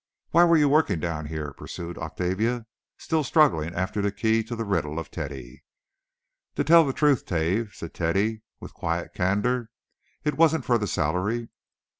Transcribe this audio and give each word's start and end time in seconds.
"Why 0.31 0.45
were 0.45 0.57
you 0.57 0.67
working 0.67 0.99
down 0.99 1.27
here?" 1.27 1.53
pursued 1.53 1.95
Octavia 1.99 2.65
still 2.97 3.23
struggling 3.23 3.75
after 3.75 4.01
the 4.01 4.11
key 4.11 4.43
to 4.45 4.55
the 4.55 4.65
riddle 4.65 4.97
of 4.97 5.11
Teddy. 5.11 5.61
"To 6.55 6.63
tell 6.63 6.83
the 6.83 6.91
truth, 6.91 7.23
'Tave," 7.23 7.73
said 7.75 7.93
Teddy, 7.93 8.41
with 8.59 8.73
quiet 8.73 9.13
candour, 9.13 9.69
"it 10.23 10.37
wasn't 10.39 10.65
for 10.65 10.79
the 10.79 10.87
salary. 10.87 11.49